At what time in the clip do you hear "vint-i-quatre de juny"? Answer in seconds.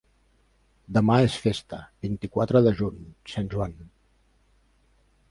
2.05-2.97